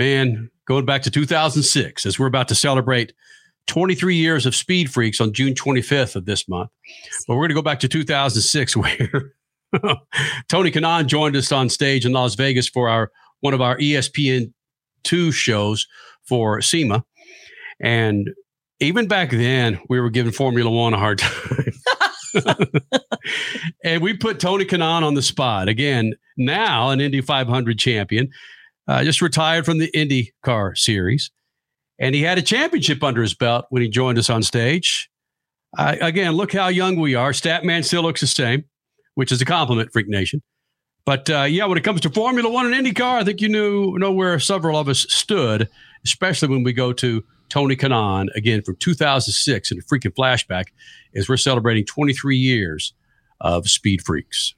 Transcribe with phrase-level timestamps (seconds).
[0.00, 3.12] man, going back to 2006, as we're about to celebrate
[3.66, 6.70] 23 years of Speed Freaks on June 25th of this month.
[7.28, 9.34] But we're going to go back to 2006, where
[10.48, 14.54] Tony Kanaan joined us on stage in Las Vegas for our one of our ESPN
[15.02, 15.86] two shows
[16.26, 17.04] for SEMA,
[17.78, 18.30] and
[18.80, 21.72] even back then we were giving Formula One a hard time.
[23.84, 26.14] and we put Tony Kanaan on the spot again.
[26.38, 28.30] Now an Indy 500 champion,
[28.90, 31.30] uh, just retired from the Indy Car Series,
[32.00, 35.08] and he had a championship under his belt when he joined us on stage.
[35.78, 37.30] Again, look how young we are.
[37.30, 38.64] Statman still looks the same,
[39.14, 40.42] which is a compliment, Freak Nation.
[41.04, 43.96] But uh, yeah, when it comes to Formula One and IndyCar, I think you knew
[43.96, 45.68] know where several of us stood,
[46.04, 50.64] especially when we go to Tony Kanaan again from 2006 in a freaking flashback,
[51.14, 52.92] as we're celebrating 23 years
[53.40, 54.56] of Speed Freaks.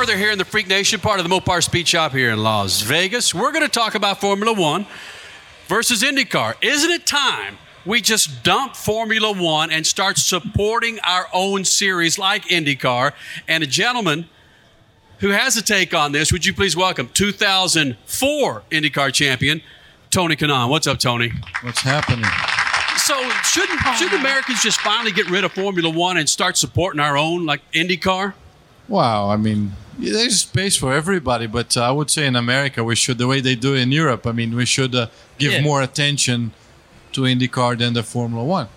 [0.00, 2.80] Further here in the Freak Nation, part of the Mopar Speed Shop here in Las
[2.80, 4.86] Vegas, we're going to talk about Formula One
[5.66, 6.54] versus IndyCar.
[6.62, 12.46] Isn't it time we just dump Formula One and start supporting our own series like
[12.46, 13.12] IndyCar?
[13.46, 14.26] And a gentleman
[15.18, 19.60] who has a take on this, would you please welcome 2004 IndyCar champion,
[20.08, 20.70] Tony Kanaan.
[20.70, 21.30] What's up, Tony?
[21.60, 22.24] What's happening?
[22.96, 27.18] So shouldn't should Americans just finally get rid of Formula One and start supporting our
[27.18, 28.32] own like IndyCar?
[28.90, 32.96] Wow, I mean, there's space for everybody, but uh, I would say in America we
[32.96, 35.06] should, the way they do in Europe, I mean, we should uh,
[35.38, 35.62] give Yeah.
[35.62, 36.50] more attention
[37.12, 38.68] to IndyCar than the Formula One.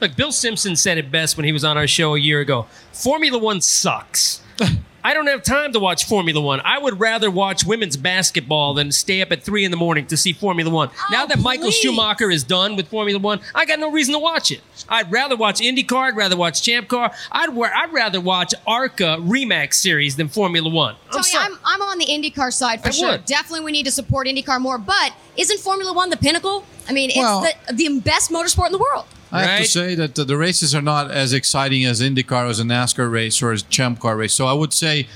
[0.00, 2.66] Look, Bill Simpson said it best when he was on our show a year ago.
[2.92, 4.40] Formula One sucks.
[5.06, 6.60] I don't have time to watch Formula One.
[6.64, 10.16] I would rather watch women's basketball than stay up at three in the morning to
[10.16, 10.90] see Formula One.
[10.92, 11.70] Oh, now that Michael.
[11.70, 14.60] Schumacher is done with Formula One, I got no reason to watch it.
[14.88, 16.08] I'd rather watch IndyCar.
[16.08, 17.12] I'd rather watch Champ Car.
[17.30, 20.96] I'd, wa- I'd rather watch ARCA Remax series than Formula One.
[21.06, 21.44] I'm Tony, sorry.
[21.52, 23.10] I'm, I'm on the IndyCar side for I sure.
[23.12, 23.26] would.
[23.26, 24.76] Definitely, we need to support IndyCar more.
[24.78, 26.64] But isn't Formula One the pinnacle?
[26.88, 29.04] I mean, it's Well- the, the best motorsport in the world.
[29.32, 32.64] I have to say that the races are not as exciting as IndyCar as a
[32.64, 34.32] NASCAR race or as Champ Car race.
[34.32, 35.08] So I would say,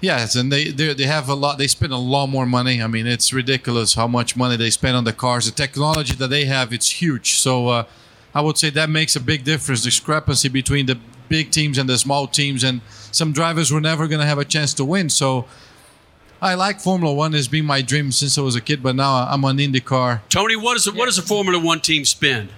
[0.00, 1.58] yes, and they they have a lot.
[1.58, 2.80] They spend a lot more money.
[2.80, 5.46] I mean, it's ridiculous how much money they spend on the cars.
[5.46, 7.38] The technology that they have, it's huge.
[7.38, 7.84] So uh,
[8.34, 9.82] I would say that makes a big difference.
[9.82, 10.98] Discrepancy between the
[11.28, 14.44] big teams and the small teams, and some drivers were never going to have a
[14.44, 15.10] chance to win.
[15.10, 15.46] So.
[16.38, 17.34] I like Formula One.
[17.34, 20.20] It's been my dream since I was a kid, but now I'm on IndyCar.
[20.28, 22.50] Tony, what is what does a Formula One team spend?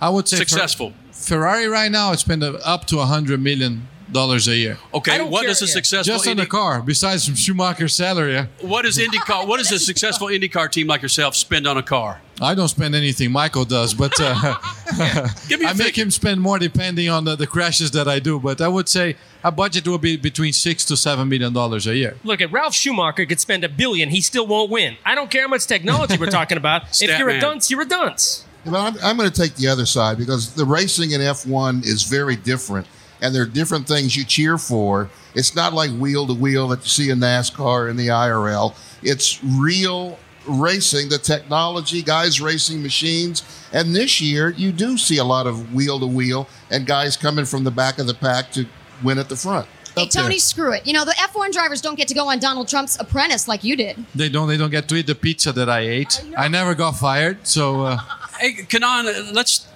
[0.00, 0.92] I would say Fer- Successful.
[1.12, 5.30] Ferrari right now it's spent up to hundred million dollars a year Okay, I don't
[5.30, 5.72] what care, does a yeah.
[5.72, 6.80] successful just on the car.
[6.80, 8.46] Besides from Schumacher's salary, yeah.
[8.60, 12.20] what does IndyCar what does a successful IndyCar team like yourself spend on a car?
[12.40, 13.32] I don't spend anything.
[13.32, 14.54] Michael does, but uh,
[15.48, 18.20] Give me a I make him spend more depending on the, the crashes that I
[18.20, 18.38] do.
[18.38, 21.96] But I would say a budget will be between six to seven million dollars a
[21.96, 22.16] year.
[22.24, 24.96] Look, at Ralf Schumacher could spend a billion, he still won't win.
[25.04, 27.02] I don't care how much technology we're talking about.
[27.02, 28.44] if you're a dunce, you're a dunce.
[28.64, 32.02] But I'm, I'm going to take the other side because the racing in F1 is
[32.02, 32.86] very different,
[33.20, 35.08] and there are different things you cheer for.
[35.34, 38.74] It's not like wheel to wheel that you see in NASCAR and the IRL.
[39.02, 43.42] It's real racing, the technology, guys racing machines.
[43.72, 47.44] And this year, you do see a lot of wheel to wheel and guys coming
[47.44, 48.66] from the back of the pack to
[49.02, 49.66] win at the front.
[49.94, 50.22] Hey, Up there.
[50.22, 50.86] Tony, screw it.
[50.86, 53.76] You know, the F1 drivers don't get to go on Donald Trump's apprentice like you
[53.76, 54.04] did.
[54.14, 54.48] They don't.
[54.48, 56.24] They don't get to eat the pizza that I ate.
[56.36, 57.98] I, never got fired, so uh,
[58.38, 59.66] Hey, Kanaan, let's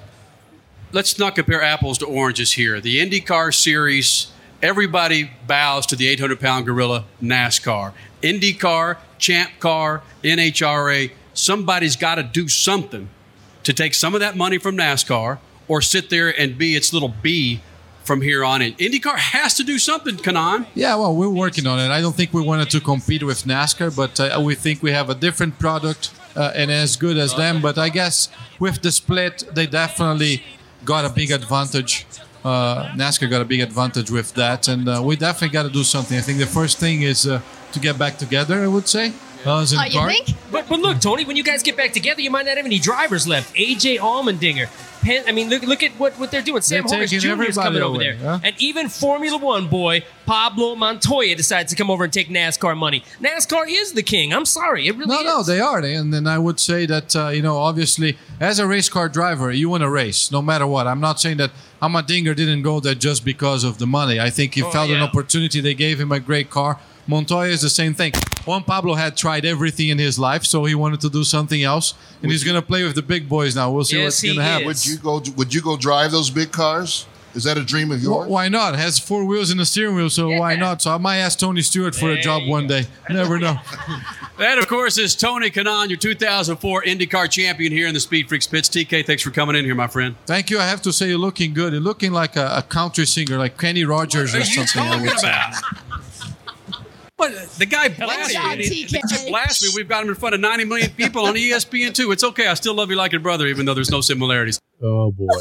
[0.93, 2.81] let's not compare apples to oranges here.
[2.81, 4.29] The IndyCar series,
[4.63, 7.93] everybody bows to the 800 pound gorilla NASCAR.
[8.23, 13.09] IndyCar, Champ Car, NHRA, somebody's got to do something
[13.65, 17.13] to take some of that money from NASCAR or sit there and be its little
[17.21, 17.63] bee
[18.05, 18.75] from here on in.
[18.75, 20.67] IndyCar has to do something, Kanaan.
[20.75, 21.91] Yeah, well, we're working on it.
[21.91, 25.11] I don't think we wanted to compete with NASCAR, but uh, we think we have
[25.11, 27.61] a different product uh, and as good as them.
[27.61, 28.29] But I guess
[28.59, 30.43] with the split, they definitely
[30.85, 32.07] got a big advantage.
[32.45, 35.85] Uh, NASCAR got a big advantage with that, and uh, we definitely got to do
[35.85, 36.19] something.
[36.19, 37.41] I think the first thing is uh,
[37.73, 38.63] to get back together.
[38.65, 39.13] I would say.
[39.45, 40.37] Us Uh, you think?
[40.51, 42.79] But but look, Tony, when you guys get back together, you might not have any
[42.79, 43.55] drivers left.
[43.57, 44.69] AJ Allmendinger,
[45.03, 45.25] Penn.
[45.27, 46.63] I mean, look look at what, what they're doing.
[46.63, 47.43] Sam They're taking Jr.
[47.43, 48.39] is coming everybody over away, there, huh?
[48.45, 53.03] and even Formula One boy Pablo Montoya decides to come over and take NASCAR money.
[53.21, 54.33] NASCAR is the king.
[54.33, 55.25] I'm sorry, it really No, is.
[55.27, 55.83] no, they are.
[55.83, 59.09] They, and then I would say that uh, you know, obviously, as a race car
[59.09, 60.87] driver, you want to race no matter what.
[60.87, 61.51] I'm not saying that
[61.83, 64.21] Allmendinger didn't go there just because of the money.
[64.21, 65.03] I think he Oh, felt an yeah.
[65.05, 65.61] opportunity.
[65.61, 66.79] They gave him a great car.
[67.07, 68.13] Montoya is the same thing.
[68.45, 71.95] Juan Pablo had tried everything in his life, so he wanted to do something else,
[72.23, 73.71] and he's going to play with the big boys now.
[73.71, 74.67] We'll see Yes, what's going to happen.
[74.67, 75.23] Would you go?
[75.37, 77.07] Would you go drive those big cars?
[77.35, 78.29] Is that a dream of Wh- yours?
[78.29, 78.75] Why not?
[78.75, 80.83] It has four wheels and a steering wheel, so why not?
[80.83, 82.85] So I might ask Tony Stewart for a job one day.
[83.09, 83.57] Never know.
[84.39, 88.47] That, of course, is Tony Kanaan, your 2004 IndyCar champion here in the Speed Freaks
[88.47, 88.69] pits.
[88.69, 90.17] TK, thanks for coming in here, my friend.
[90.27, 90.59] Thank you.
[90.59, 91.73] I have to say, you're looking good.
[91.75, 94.83] You're looking like a, a country singer, like Kenny Rogers or something.
[94.83, 95.33] I would say.
[97.31, 98.67] What the guy blasted job, me.
[98.67, 99.29] He- TK.
[99.29, 99.75] blasted me.
[99.77, 102.13] We've got him in front of 90 million people on ESPN2.
[102.13, 102.49] It's okay.
[102.49, 104.59] I still love you like your brother, even though there's no similarities.
[104.83, 105.29] Oh boy.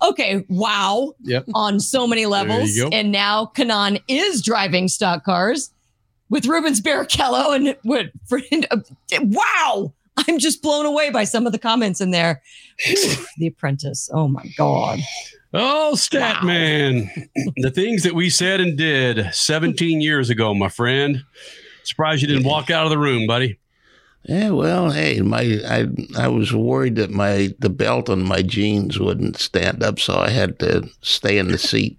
[0.00, 1.12] Okay, wow.
[1.22, 1.44] Yep.
[1.54, 2.74] On so many levels.
[2.76, 2.88] go.
[2.90, 5.70] And now Kanaan is driving stock cars
[6.30, 8.66] with Rubens Barrichello and what friend
[9.10, 9.92] wow.
[10.28, 12.42] I'm just blown away by some of the comments in there.
[12.84, 14.10] Whew, the apprentice.
[14.12, 15.00] Oh my God.
[15.54, 17.10] Oh, stat man.
[17.56, 21.22] the things that we said and did 17 years ago, my friend.
[21.84, 23.58] Surprised you didn't walk out of the room, buddy.
[24.24, 25.86] Yeah, well, hey, my I
[26.16, 30.30] I was worried that my the belt on my jeans wouldn't stand up, so I
[30.30, 31.98] had to stay in the seat.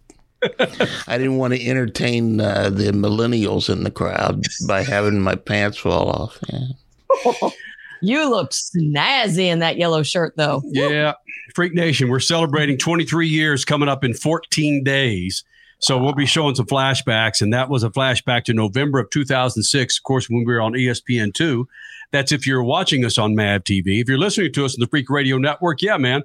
[1.07, 5.77] I didn't want to entertain uh, the millennials in the crowd by having my pants
[5.77, 6.39] fall off.
[6.48, 7.50] Yeah.
[8.03, 10.61] You look snazzy in that yellow shirt though.
[10.65, 11.13] Yeah.
[11.55, 15.44] Freak Nation, we're celebrating 23 years coming up in 14 days.
[15.79, 17.41] So we'll be showing some flashbacks.
[17.41, 20.75] And that was a flashback to November of 2006, of course, when we were on
[20.75, 21.65] E ESPN2.
[22.11, 24.01] That's if you're watching us on MAV TV.
[24.01, 26.23] If you're listening to us on the Freak Radio Network, yeah, man,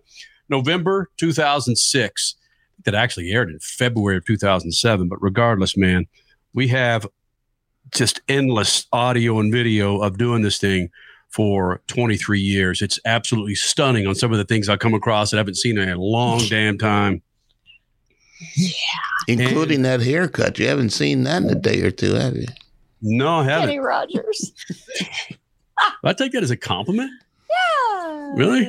[0.48, 2.34] November 2006.
[2.84, 5.08] That actually aired in February of 2007.
[5.08, 6.06] But regardless, man,
[6.54, 7.08] we have
[7.92, 10.90] just endless audio and video of doing this thing
[11.30, 12.80] for 23 years.
[12.82, 15.78] It's absolutely stunning on some of the things I come across that I haven't seen
[15.78, 17.22] in a long damn time.
[18.56, 18.70] Yeah.
[19.26, 20.58] Including that haircut.
[20.58, 22.46] You haven't seen that in a day or two, have you?
[23.02, 23.68] No, I haven't.
[23.68, 24.52] Kenny Rogers.
[26.04, 27.10] I take that as a compliment.
[27.50, 28.32] Yeah.
[28.34, 28.60] Really?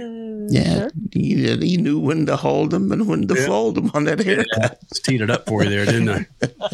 [0.52, 0.90] Yeah.
[1.14, 3.46] You, you uh, knew when to hold them and when to Yeah.
[3.46, 4.80] fold them on that haircut.
[4.90, 6.26] Just teed it up for you there, didn't I?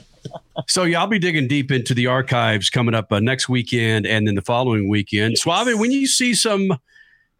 [0.67, 4.27] So yeah, I'll be digging deep into the archives coming up uh, next weekend and
[4.27, 5.37] then the following weekend.
[5.37, 6.77] Suave, when you see some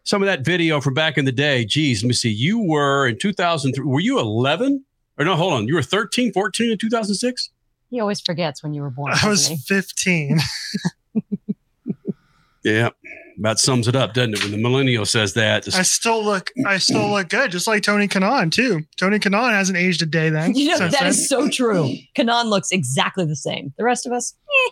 [0.04, 2.30] some of that video from back in the day, geez, let me see.
[2.30, 3.84] You were in 2003.
[3.84, 4.84] Were you 11?
[5.18, 5.66] Or no, hold on.
[5.66, 7.50] You were 13, 14 in 2006?
[7.90, 9.12] He always forgets when you were born.
[9.20, 9.56] I was he?
[9.56, 10.38] 15.
[12.66, 12.88] Yeah.
[13.38, 14.42] About sums it up, doesn't it?
[14.42, 15.64] When the millennial says that.
[15.64, 18.82] Just- I still look I still look good, just like Tony Kanaan too.
[18.96, 20.54] Tony Kanaan hasn't aged a day then.
[20.54, 21.06] You know, that then.
[21.08, 21.94] is so true.
[22.16, 23.74] Kanaan looks exactly the same.
[23.76, 24.70] The rest of us, eh,